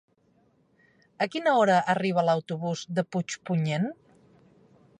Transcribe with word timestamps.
A 1.25 1.27
quina 1.35 1.53
hora 1.59 1.75
arriba 1.95 2.23
l'autobús 2.29 2.83
de 3.01 3.05
Puigpunyent? 3.17 3.89